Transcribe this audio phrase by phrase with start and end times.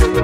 [0.00, 0.19] Thank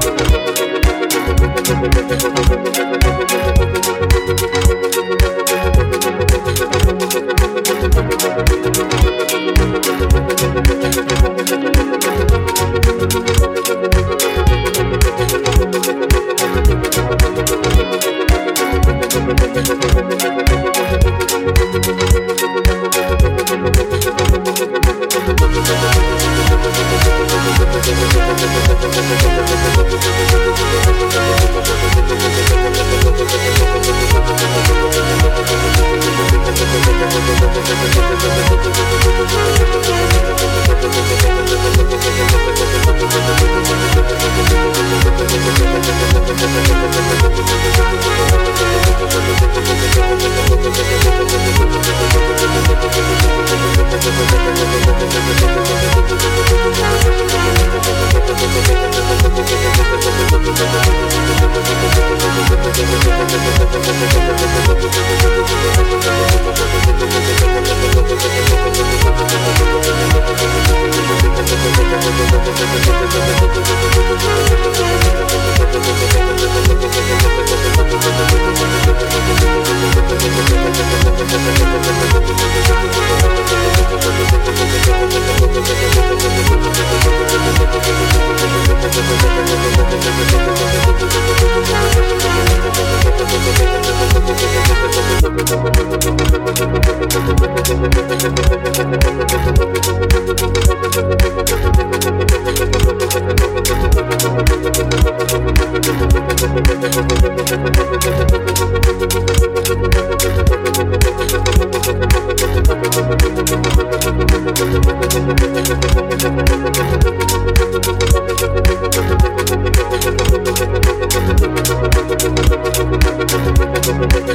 [116.26, 116.55] Thank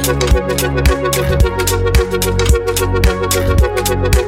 [0.04, 0.32] Thank
[4.16, 4.21] you.